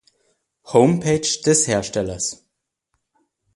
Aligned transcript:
Homepage 0.65 1.43
des 1.43 1.67
Herstellers 1.67 2.43